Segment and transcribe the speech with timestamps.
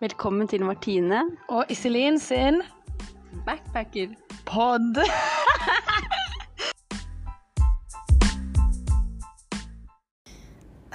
[0.00, 2.62] Velkommen til Martine, Og Iselin sin
[3.46, 4.08] backpacker.
[4.46, 4.96] pod.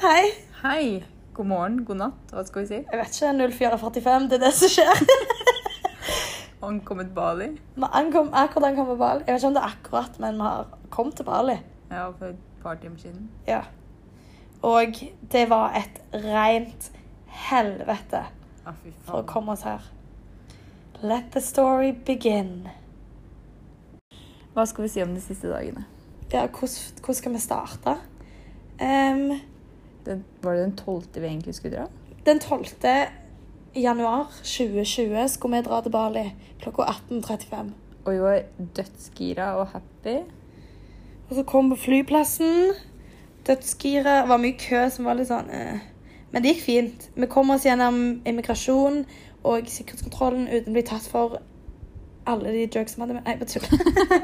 [0.02, 0.24] Hei.
[0.63, 1.04] Hei.
[1.34, 2.79] God morgen, god natt, hva skal vi si?
[2.91, 5.00] Jeg vet ikke, 0445, det er det som skjer.
[6.70, 7.47] Ankommet Bali.
[7.75, 9.23] Vi ankom, akkurat ankommet på Bali.
[9.27, 11.55] Jeg vet ikke om det er akkurat, men vi har kommet til Bali.
[11.89, 13.25] Ja, for et par timer siden.
[13.47, 13.61] Ja.
[14.61, 14.93] Og
[15.33, 16.91] det var et rent
[17.49, 18.22] helvete
[19.05, 19.84] for å komme oss her.
[21.03, 22.70] Let the story begin.
[24.53, 25.88] Hva skal vi si om de siste dagene?
[26.31, 27.98] Ja, hvordan, hvordan skal vi starte?
[28.80, 29.41] Um,
[30.03, 31.86] Den, var det den tolvte vi egentlig skulle dra?
[32.26, 32.66] den 12.
[33.73, 36.23] januar 2020 skulle vi dra til Bali
[36.61, 37.72] klokka 18.35.
[38.05, 38.41] Og vi var
[38.75, 40.17] dødsgira og happy.
[41.30, 42.73] Og så kom vi på flyplassen.
[43.48, 44.22] Dødsgira.
[44.22, 45.84] Det var mye kø som var litt sånn eh.
[46.34, 47.10] Men det gikk fint.
[47.16, 49.04] Vi kom oss gjennom immigrasjon
[49.46, 51.38] og sikkerhetskontrollen uten å bli tatt for
[52.30, 53.25] alle de jokes vi hadde med.
[53.28, 53.66] Nei, bare tull.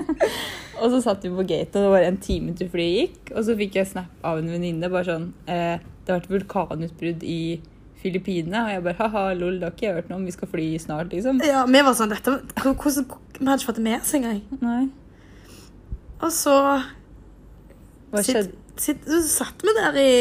[0.79, 3.33] Og så satt vi på gate, og det var en time til flyet gikk.
[3.33, 7.25] Og så fikk jeg snap av en venninne bare sånn eh, Det har vært vulkanutbrudd
[7.27, 7.59] i
[7.99, 8.61] Filippinene.
[8.63, 10.29] Og jeg bare ha-ha, lol, det har ikke jeg hørt noe om.
[10.29, 11.41] Vi skal fly snart, liksom.
[11.43, 14.39] Ja, vi var sånn dette, hvordan, Vi hadde ikke fått det med oss engang.
[14.63, 14.81] Nei.
[16.23, 16.55] Og så
[18.13, 18.55] Hva skjedde?
[18.79, 20.13] sitt, så satt vi der i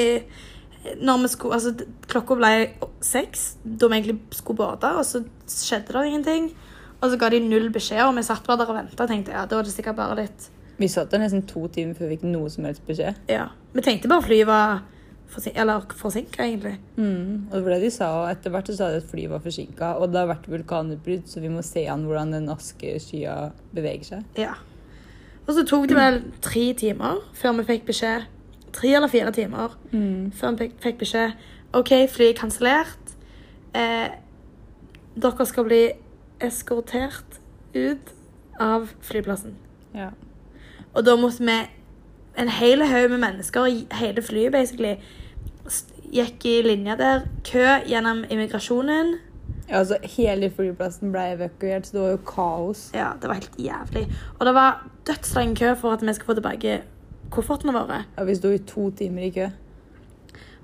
[1.00, 2.52] når vi skulle, altså, Klokka ble
[3.04, 6.50] seks, da vi egentlig skulle bade, og så skjedde det ingenting.
[6.98, 9.44] Og så ga de null beskjed, og vi satt bare der og venta tenkte ja,
[9.46, 10.48] da var det sikkert bare litt
[10.80, 13.18] Vi satt der nesten to timer før vi fikk noe som helst beskjed.
[13.30, 13.48] Ja.
[13.74, 14.80] Vi tenkte bare flyet var
[15.28, 16.78] forsin eller forsinka, egentlig.
[16.96, 19.32] Mm, og det var det de sa, og etter hvert så sa de at flyet
[19.32, 19.90] var forsinka.
[19.98, 23.36] Og det har vært vulkanutbrudd, så vi må se an hvordan den askeskya
[23.74, 24.40] beveger seg.
[24.40, 24.54] Ja.
[25.48, 28.26] Og så tok det vel tre timer før vi fikk beskjed.
[28.72, 29.74] Tre eller fire timer
[30.34, 31.32] før vi fikk, beskjed.
[31.72, 33.14] OK, flyet er kansellert.
[33.74, 34.08] Eh,
[35.22, 35.82] dere skal bli
[36.40, 37.40] eskortert
[37.74, 38.12] ut
[38.60, 39.54] av flyplassen.
[39.94, 40.10] Ja.
[40.94, 41.58] Og da måtte vi
[42.38, 43.64] En hel haug med mennesker,
[43.98, 44.92] hele flyet basically,
[46.14, 47.24] gikk i linje der.
[47.44, 49.16] Kø gjennom immigrasjonen.
[49.68, 52.90] ja, altså Hele flyplassen ble evakuert, så det var jo kaos.
[52.94, 54.04] Ja, det var helt jævlig.
[54.38, 56.82] Og det var dødslang kø for at vi skulle få tilbake
[57.30, 58.04] koffertene våre.
[58.16, 59.48] Ja, Vi sto i to timer i kø.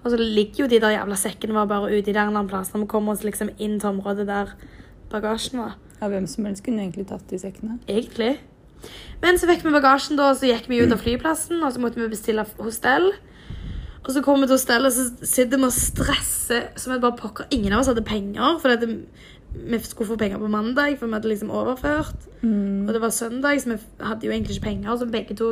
[0.04, 2.48] Og så ligger jo de der jævla sekkene våre bare ute i der en annen
[2.50, 4.52] plass når vi kommer oss liksom inn til området der
[5.10, 5.78] bagasjen var.
[6.00, 7.78] Ja, Hvem som helst kunne egentlig tatt de sekkene.
[7.88, 8.34] Egentlig.
[9.22, 11.80] Men så fikk vi bagasjen, da, og så gikk vi ut av flyplassen, og så
[11.80, 13.12] måtte vi bestille hostell.
[14.04, 17.16] Og så kom vi til hostellet, og så sitter vi og stresser som et bare
[17.16, 17.48] pokker.
[17.56, 18.90] Ingen av oss hadde penger, for det,
[19.54, 22.28] vi skulle få penger på mandag, for vi hadde liksom overført.
[22.44, 25.50] Og det var søndag, så vi hadde jo egentlig ikke penger, så begge to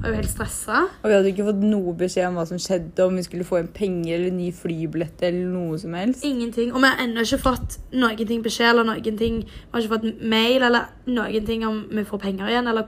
[0.00, 0.82] var jo helt stressa.
[1.02, 3.60] Og vi hadde ikke fått noe beskjed om hva som skjedde, om vi skulle få
[3.60, 6.24] en penger eller ny flybillett eller noe som helst.
[6.26, 6.72] Ingenting.
[6.74, 9.40] Og vi har ennå ikke fått noen beskjed eller noen ting.
[9.46, 12.86] Vi har ikke fått mail eller noen ting om vi får penger igjen, eller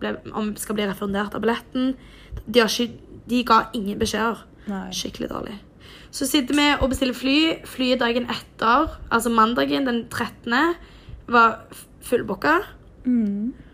[0.00, 1.94] ble, om vi skal bli refundert av billetten.
[2.46, 4.44] De, har ikke, de ga ingen beskjeder.
[4.94, 5.58] Skikkelig dårlig.
[6.10, 7.38] Så sitter vi og bestiller fly.
[7.68, 10.76] Flyet dagen etter, altså mandagen den 13.,
[11.28, 11.58] var
[12.08, 12.60] fullbooka.
[13.04, 13.67] fullbooka.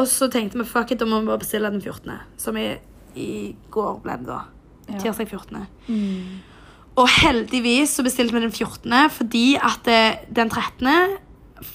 [0.00, 2.68] Og så tenkte vi fuck it, da må vi bare bestille den 14., som i,
[3.16, 3.28] i
[3.74, 4.40] går ble det da.
[4.90, 4.98] Ja.
[5.00, 5.66] Tirsdag 14.
[7.00, 11.18] Og heldigvis så bestilte vi den 14., fordi at eh, den 13.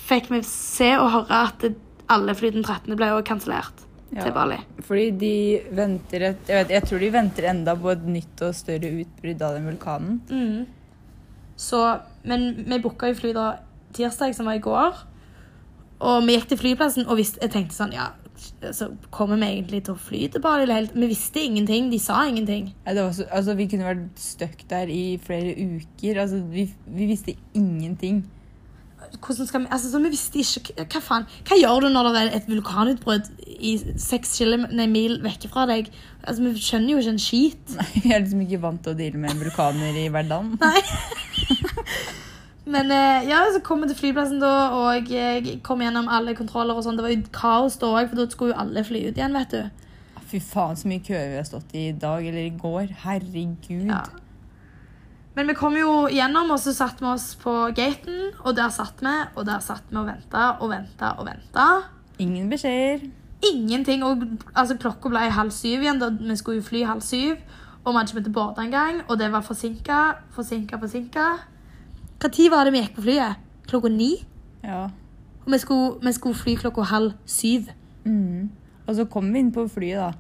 [0.10, 1.66] fikk vi se og høre at
[2.10, 2.96] alle fly den 13.
[3.00, 4.24] ble jo kansellert Ja.
[4.24, 4.56] til Bali.
[4.82, 5.34] Fordi de
[5.78, 9.44] venter et, jeg, vet, jeg tror de venter enda på et nytt og større utbrudd
[9.46, 10.16] av den vulkanen.
[11.60, 11.82] Så,
[12.26, 13.44] men vi booka jo fly da
[13.94, 14.98] tirsdag, som var i går.
[16.00, 18.12] Og vi gikk til flyplassen og visste, jeg tenkte sånn Ja,
[18.72, 20.64] så kommer vi egentlig til å fly til Bali?
[20.64, 20.96] Eller helt?
[20.96, 21.90] Vi visste ingenting.
[21.92, 22.74] De sa ingenting.
[22.86, 26.22] Ja, det var så, altså, vi kunne vært stuck der i flere uker.
[26.24, 28.24] Altså, vi, vi visste ingenting.
[29.26, 31.24] Hvordan skal vi, altså, så vi visste ikke Hva faen?
[31.48, 34.36] Hva gjør du når det er et vulkanutbrudd i seks
[34.70, 35.90] nei, mil vekk fra deg?
[36.24, 37.78] Altså, Vi skjønner jo ikke en skit.
[38.04, 40.56] Jeg er liksom ikke vant til å deale med vulkaner i hverdagen.
[42.66, 46.78] Men eh, ja, så kom vi til flyplassen da, og jeg kom gjennom alle kontroller
[46.78, 47.00] og sånn.
[47.00, 49.56] Det var jo kaos da òg, for da skulle jo alle fly ut igjen, vet
[49.56, 49.86] du.
[50.30, 52.92] Fy faen, så mye køer vi har stått i i dag eller i går.
[53.06, 53.88] Herregud.
[53.90, 54.04] Ja.
[55.38, 59.02] Men vi kom jo gjennom, og så satte vi oss på gaten, og der satt
[59.02, 61.68] vi, og der satt vi og venta og venta og venta.
[62.20, 63.08] Ingen beskjeder.
[63.48, 64.04] Ingenting.
[64.04, 67.40] Og altså, klokka ble halv syv igjen, da vi skulle jo fly halv syv.
[67.86, 70.00] Og vi hadde ikke begynt å bade engang, og det var forsinka,
[70.36, 71.30] forsinka, forsinka.
[72.20, 73.46] Når var det vi gikk på flyet?
[73.70, 74.14] Klokka ni?
[74.64, 74.90] Ja.
[75.46, 77.70] Og vi skulle, vi skulle fly klokka halv syv.
[78.04, 78.50] Mm.
[78.88, 80.12] Og så kom vi inn på flyet, da.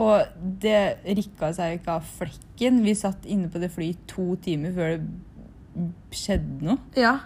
[0.00, 0.24] Og
[0.62, 2.80] det rikka seg ikke av flekken.
[2.82, 6.78] Vi satt inne på det flyet i to timer før det skjedde noe.
[6.98, 7.18] Ja.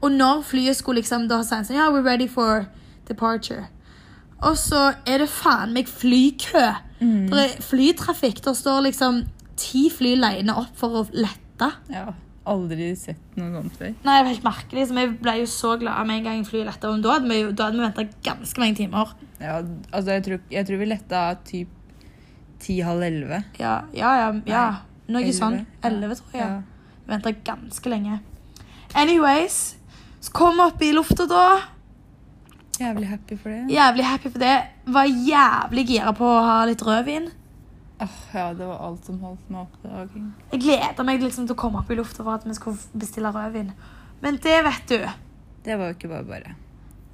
[0.00, 2.64] Og når flyet skulle liksom da si sånn, ja, we're ready for
[3.10, 3.68] departure.
[4.40, 6.64] Og så er det faen meg flykø.
[7.00, 8.40] Det er flytrafikk.
[8.44, 9.22] Der står liksom
[9.60, 11.68] ti fly line opp for å lette.
[11.92, 12.08] Ja,
[12.48, 13.90] aldri sett noe sånt før.
[14.04, 14.86] Nei, det var helt merkelig.
[14.88, 16.92] Så vi ble jo så glade med en gang flyet letta.
[17.04, 19.12] Da hadde vi, da hadde vi venta ganske mange timer.
[19.40, 19.58] Ja,
[19.92, 21.76] altså jeg tror, jeg tror vi letta typ
[22.60, 23.42] ti-halv elleve.
[23.60, 24.30] Ja, ja, ja.
[24.48, 24.64] ja.
[25.10, 25.58] Noe Elleve, sånn.
[25.60, 25.88] ja.
[25.88, 26.46] Elleve, tror jeg.
[26.46, 26.94] Ja.
[27.04, 28.20] Vi venta ganske lenge.
[28.94, 29.58] Anyways,
[30.20, 31.44] så kom vi opp i lufta da.
[32.80, 33.74] Jævlig happy for det.
[33.74, 34.54] Jævlig happy for det.
[34.88, 37.28] Var jævlig gira på å ha litt rødvin.
[38.00, 40.22] Åh, ja, det var alt som holdt meg oppe.
[40.54, 43.32] Jeg gleder meg liksom til å komme opp i lufta for at vi skulle bestille
[43.34, 43.72] rødvin.
[44.22, 45.04] Men det, vet du,
[45.64, 46.54] Det var jo ikke bare bare.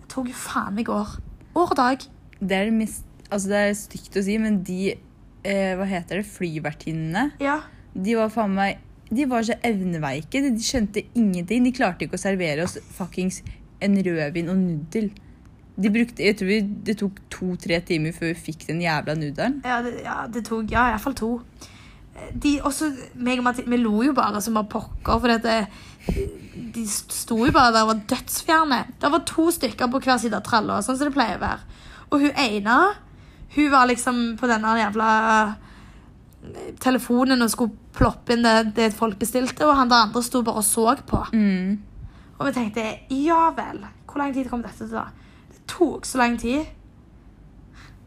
[0.01, 1.17] det tok jo faen meg år.
[1.57, 2.07] År og dag.
[2.39, 6.27] Det er, mest, altså det er stygt å si, men de eh, Hva heter det?
[6.31, 7.33] Flyvertinnene.
[7.43, 7.61] Ja.
[7.95, 8.79] De var faen meg
[9.11, 10.43] De var så evneveike.
[10.43, 11.65] De skjønte ingenting.
[11.67, 13.43] De klarte ikke å servere oss fuckings
[13.83, 15.11] en rødvin og nudel.
[15.77, 19.59] De brukte, jeg tror vi, Det tok to-tre timer før vi fikk den jævla nudelen.
[19.67, 21.33] Ja, det, ja, det tok ja, iallfall to.
[22.33, 22.89] De, også,
[23.21, 25.57] meg og Mathilde, vi lo jo bare som bare pokker, for dette,
[26.73, 28.79] de sto jo bare der og var dødsfjerne.
[29.03, 31.83] Det var to stykker på hver side av tralla, sånn som det pleier å være.
[32.09, 32.79] Og hun ene,
[33.57, 39.21] hun var liksom på denne jævla eh, telefonen og skulle ploppe inn det, det folk
[39.21, 41.21] bestilte, og han der andre sto bare og så på.
[41.37, 41.77] Mm.
[42.37, 45.09] Og vi tenkte, ja vel, hvor lang tid kom dette til da?
[45.71, 46.67] Tok så lang tid.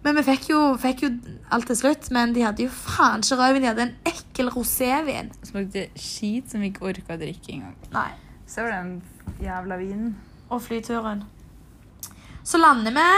[0.03, 1.09] Men vi fikk jo, fikk jo
[1.51, 5.27] alt til slutt, men de hadde jo faen ikke rødvin, de hadde en ekkel rosévin.
[5.43, 7.75] Smakte skit som vi ikke orka å drikke engang.
[7.91, 8.09] Nei,
[8.47, 9.01] Så var den
[9.43, 10.15] jævla vinen.
[10.49, 11.23] og flyturen.
[12.43, 13.09] Så lander vi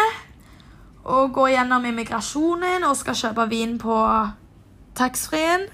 [1.05, 3.95] og går gjennom immigrasjonen og skal kjøpe vin på
[4.95, 5.67] taxfree-en.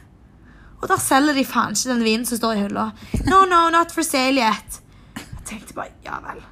[0.82, 2.92] Og der selger de faen ikke den vinen som står i hylla.
[3.26, 4.78] No, no, not for sale yet.
[5.16, 6.44] Jeg tenkte bare, ja vel.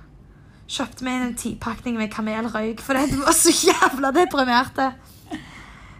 [0.66, 4.90] Kjøpte meg en tipakning med kamelrøyk, for det var så jævla deprimerte.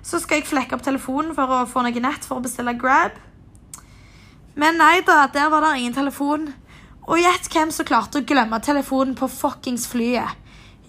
[0.06, 3.18] Så skal jeg flekke opp telefonen for å få noe nett for å bestille Grab.
[4.56, 6.48] Men nei da, der var det ingen telefon.
[7.06, 10.38] Og gjett hvem som klarte å glemme telefonen på fuckings flyet.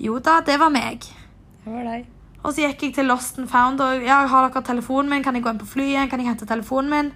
[0.00, 1.05] Jo da, det var meg.
[1.64, 2.06] Det var deg.
[2.44, 5.25] Og så gikk jeg til Lost and Found og ja, har dere telefonen min?
[5.25, 6.06] Kan jeg gå inn på flyet?
[6.12, 7.12] Kan jeg hente telefonen min?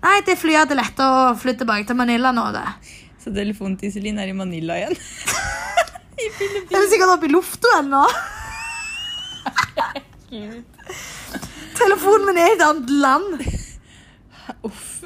[0.00, 2.66] Nei, det flyet hadde lett å flytte tilbake til Manila nå, det.
[3.20, 4.96] Så telefonen til Iselin er i Manila igjen.
[6.70, 8.02] Den er sikkert oppe i lufta ennå.
[11.80, 13.40] Telefonen min er i et annet land.
[14.66, 15.00] Uff.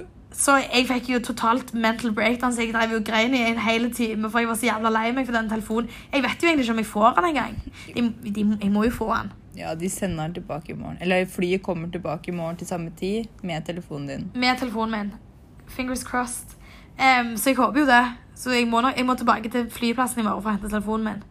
[0.45, 3.87] Så jeg fikk jo totalt mental breakdown, så jeg drev jo grein i en hel
[3.95, 5.89] time, for jeg var så jævla lei meg for den telefonen.
[6.13, 7.55] Jeg vet jo egentlig ikke om jeg får den engang.
[7.95, 9.31] De, de, jeg må jo få den.
[9.57, 10.99] Ja, de sender den tilbake i morgen.
[11.01, 14.27] Eller flyet kommer tilbake i morgen til samme tid med telefonen din.
[14.35, 15.15] Med telefonen min.
[15.69, 16.59] Fingers crossed.
[16.99, 18.05] Um, så jeg håper jo det.
[18.35, 21.23] Så jeg må, jeg må tilbake til flyplassen i morgen for å hente telefonen min.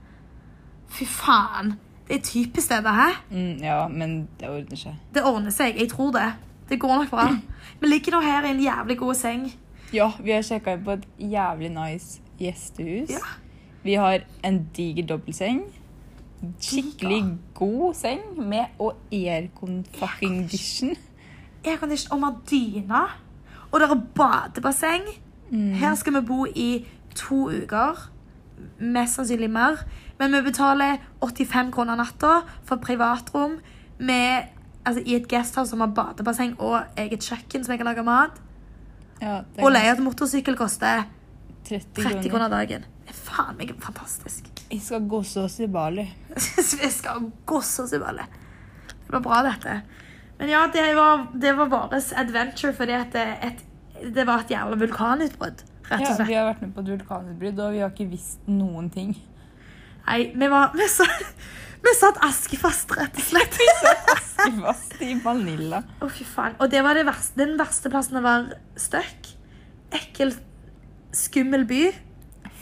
[0.93, 1.75] Fy faen.
[2.07, 3.19] Det er typisk det, det her.
[3.31, 4.97] Mm, ja, men det ordner seg.
[5.13, 5.79] Det ordner seg.
[5.79, 6.29] Jeg tror det.
[6.69, 7.27] Det går nok bra.
[7.79, 9.47] Vi ligger nå her i en jævlig god seng.
[9.93, 13.11] Ja, vi har sjekka inn på et jævlig nice gjestehus.
[13.13, 13.19] Ja.
[13.83, 15.59] Vi har en diger dobbeltseng.
[16.59, 17.19] Skikkelig
[17.55, 20.95] god seng med og aircon-fucking-dition.
[21.65, 23.03] Aircondition og Madina.
[23.71, 25.05] Og det er badebasseng.
[25.51, 26.85] Her skal vi bo i
[27.15, 28.09] to uker.
[28.79, 29.81] Mest sannsynlig mer.
[30.19, 33.59] Men vi betaler 85 kroner natta for privatrom
[33.99, 34.49] med,
[34.85, 38.39] altså, i et guesthouse som har badebasseng og eget kjøkken som jeg kan lage mat.
[39.21, 41.05] Ja, Og er leie til motorsykkel koster
[41.67, 42.49] 30 30 kroner.
[42.49, 42.85] dagen.
[43.03, 44.49] Det er faen meg fantastisk.
[44.69, 46.05] Vi skal gosse oss i Bali.
[46.81, 48.23] Vi skal gosse oss i Bali.
[48.87, 49.81] Det var bra, dette.
[50.39, 53.63] Men ja, det var, det var vår adventure fordi at det, et,
[54.15, 55.63] det var et jævla vulkanutbrudd.
[55.89, 56.27] Rett Ja, og slett.
[56.29, 59.11] vi har vært med på et vulkanutbrudd, og vi har ikke visst noen ting.
[60.07, 61.05] Nei, vi var Vi, så,
[61.83, 63.57] vi satt askefast, rett og slett.
[63.59, 65.83] vi satt askefast i Manila.
[66.01, 66.55] Å, fy faen.
[66.59, 69.29] Og det var det verste, den verste plassen å være stuck.
[69.93, 70.33] Ekkel,
[71.13, 71.83] skummel by.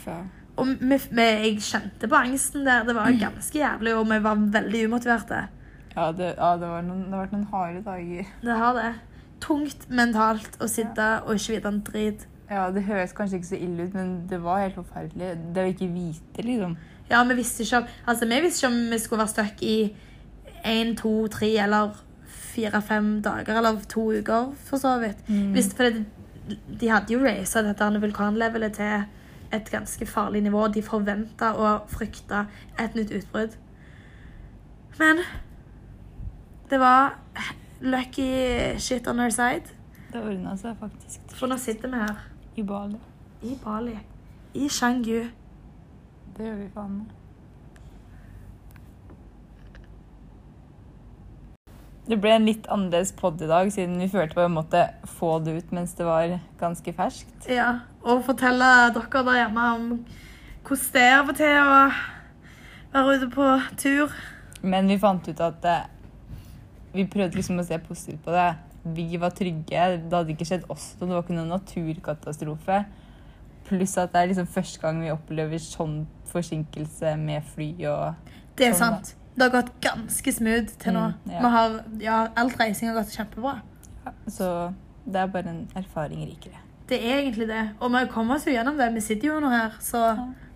[0.06, 0.18] Ja.
[0.60, 2.82] Og vi, vi, jeg kjente på angsten der.
[2.84, 5.38] Det var ganske jævlig, og vi var veldig umotiverte.
[5.94, 8.28] Ja, det, ja det, var noen, det har vært noen harde dager.
[8.42, 8.90] Det har det.
[9.42, 12.26] Tungt mentalt å sitte og ikke vite en drit.
[12.52, 15.34] Ja, Det høres kanskje ikke så ille ut, men det var helt forferdelig.
[15.54, 16.76] Det å ikke vite, liksom.
[17.10, 19.76] Ja, vi visste ikke om Altså, vi visste ikke om vi skulle være stuck i
[20.64, 21.96] én, to, tre eller
[22.52, 25.24] fire-fem dager, eller to uker, for så vidt.
[25.56, 26.04] Visste, for det,
[26.80, 29.04] de hadde jo raisa dette vulkanlevelet til
[29.52, 30.68] et ganske farlig nivå.
[30.68, 32.46] De forventa og frykta
[32.80, 33.56] et nytt utbrudd.
[34.98, 35.24] Men
[36.70, 37.16] det var
[37.82, 39.64] lucky shit on our side.
[40.12, 42.20] Det ordna seg faktisk For nå sitter vi her
[42.56, 42.98] i Bali.
[43.42, 43.98] i Bali,
[44.54, 45.24] i Shangu.
[46.36, 47.18] Det gjør vi faen meg.
[52.06, 54.80] Det ble en litt annerledes pod i dag, siden vi følte på en måte
[55.18, 57.46] få det ut mens det var ganske ferskt.
[57.50, 59.86] Ja, og fortelle dere der hjemme om
[60.66, 61.76] hvordan det er av og til å
[62.92, 63.48] være ute på
[63.78, 64.16] tur.
[64.62, 65.86] Men vi fant ut at eh,
[66.92, 68.48] vi prøvde liksom å se positivt på det.
[68.96, 69.86] Vi var trygge.
[70.02, 71.08] Det hadde ikke skjedd oss noe.
[71.08, 72.82] Det var ikke noen naturkatastrofe.
[73.68, 78.68] Pluss at det er liksom første gang vi opplever sånn forsinkelse med fly og Det
[78.68, 79.14] er Sånn, sant.
[79.32, 81.06] Det har gått ganske smooth til nå.
[81.22, 81.38] Mm, ja.
[81.40, 83.60] Vi har, ja, Alt reising har gått kjempebra.
[84.28, 84.48] Så
[85.06, 86.60] det er bare en erfaring rikere.
[86.90, 87.62] Det er egentlig det.
[87.80, 88.90] Og vi kommer oss jo gjennom det.
[88.92, 90.02] Vi sitter jo nå her, så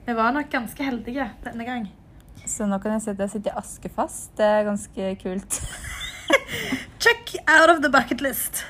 [0.04, 1.86] vi var nok ganske heldige denne gang.
[2.46, 4.34] Så nå kan jeg si at jeg sitter i askefast.
[4.36, 5.60] Det er ganske kult.
[7.04, 8.64] Check out of the bucket list.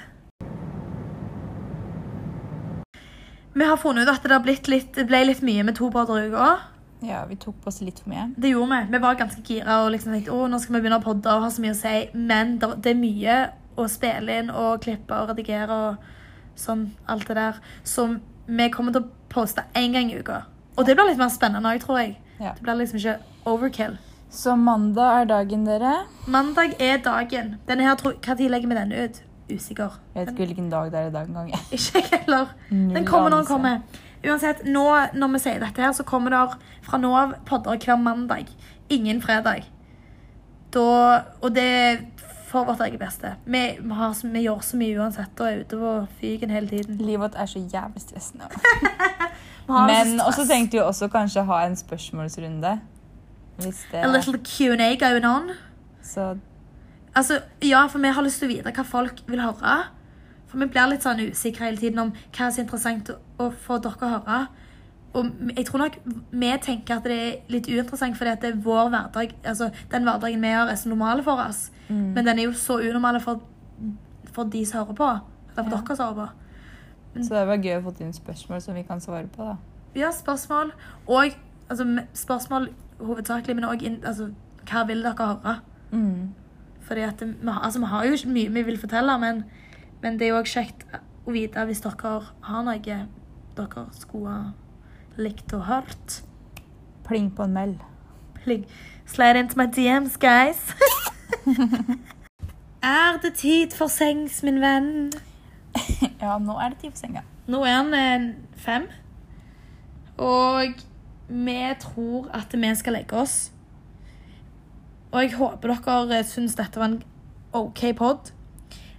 [3.56, 6.26] Vi har funnet ut at det, har litt, ble litt mye med to podder i
[6.28, 6.48] uka.
[7.04, 8.26] Ja, vi tok på oss litt for mye.
[8.36, 8.92] Det gjorde vi.
[8.92, 11.44] Vi var ganske gira og liksom tenkte å, nå skal vi begynne å podde og
[11.44, 11.94] ha så mye å si.
[12.12, 13.38] Men det, det er mye
[13.76, 16.12] å spille inn og klippe og redigere og
[16.60, 17.60] sånn, alt det der.
[17.84, 18.08] Så
[18.46, 20.42] vi kommer til å poste én gang i uka.
[20.76, 22.16] Og det blir litt mer spennende òg, tror jeg.
[22.40, 22.52] Ja.
[22.56, 23.18] Det blir liksom ikke
[23.48, 23.96] overkill.
[24.30, 25.94] Så mandag er dagen, dere.
[26.26, 27.56] Mandag er dagen.
[27.68, 29.22] Denne her, Når legger vi denne ut?
[29.52, 30.00] Usikker.
[30.14, 31.52] Jeg vet ikke hvilken dag det er i dag engang.
[31.72, 32.46] Ikke jeg heller.
[32.70, 33.80] Den kommer når den kommer.
[34.26, 34.82] Uansett, nå
[35.14, 36.40] når vi sier dette her, så kommer det
[36.82, 38.50] fra nå av podder hver mandag.
[38.90, 39.68] Ingen fredag.
[40.74, 42.00] Da, og det er
[42.50, 43.36] for vårt eget beste.
[43.44, 46.98] Vi, vi, har, vi gjør så mye uansett og er ute på fyken hele tiden.
[46.98, 48.50] Livet vårt er så jævlig stressende.
[49.68, 52.76] Men så også tenkte vi også kanskje ha en spørsmålsrunde.
[53.58, 55.50] Det A little Q&A going on.
[56.02, 56.36] Så
[57.16, 59.76] Altså, ja, for vi har lyst til å vite hva folk vil høre.
[60.50, 63.10] For vi blir litt sånn usikre hele tiden om hva som er interessant
[63.40, 64.40] å, få dere å høre.
[65.16, 65.96] Og jeg tror nok
[66.30, 70.04] vi tenker at det er litt uinteressant fordi at det er vår hverdag, altså den
[70.04, 71.70] hverdagen vi har er så normal for oss.
[71.88, 72.12] Mm.
[72.18, 73.40] Men den er jo så unormale for,
[74.36, 75.08] for de som hører på.
[75.56, 75.80] Eller for Ja.
[75.80, 77.22] dere som hører på.
[77.24, 79.44] Så det var gøy å få inn spørsmål som vi kan svare på.
[79.44, 79.56] da.
[79.96, 80.72] Ja, spørsmål,
[81.08, 81.32] og
[81.70, 82.68] altså, spørsmål
[83.00, 84.30] hovedsakelig, men også altså,
[84.70, 85.56] hva vil dere høre?
[85.90, 86.34] Mm.
[86.86, 89.44] Fordi at det, vi, altså, vi har jo ikke mye vi vil fortelle, men,
[90.02, 90.86] men det er jo også kjekt
[91.26, 92.78] å vite hvis dere har noe
[93.56, 96.22] dere skulle ha likt og hørt.
[97.06, 97.78] Pling på en mel
[98.42, 98.66] Pling.
[99.06, 100.74] Slide into my DMs, guys.
[102.82, 105.12] er det tid for sengs, min venn?
[106.22, 107.22] Ja, nå er det tid for senga.
[107.46, 108.86] Nå er han eh, fem.
[110.16, 110.78] Og
[111.28, 113.36] vi tror at vi skal legge oss.
[115.12, 117.02] Og jeg håper dere syns dette var en
[117.56, 118.32] OK pod.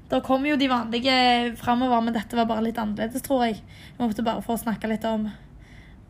[0.08, 1.16] Det kommer jo de vanlige
[1.60, 3.60] framover, men dette var bare litt annerledes, tror jeg.
[3.98, 5.28] Vi måtte bare få snakke litt om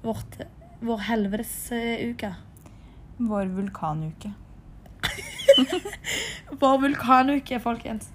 [0.05, 0.37] vårt,
[0.85, 2.35] vår helvetesuke.
[3.17, 4.35] Vår vulkanuke.
[6.61, 8.11] Vår vulkanuke, folkens.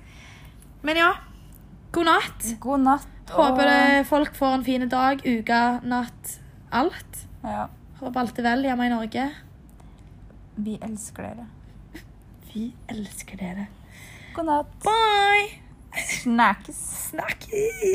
[0.86, 1.08] Men ja,
[1.90, 2.46] god natt.
[2.62, 3.08] God natt.
[3.32, 6.36] Håper det, folk får en fin dag, uke, natt,
[6.70, 7.22] alt.
[7.42, 7.66] Ja,
[8.02, 9.24] Alt er vel hjemme i Norge.
[10.56, 11.44] vi elsker dere.
[12.52, 13.68] Vi elsker dere.
[14.34, 14.72] God natt.
[14.84, 15.60] Bye!
[16.22, 16.80] Snakkes.
[17.12, 17.92] Snakkes!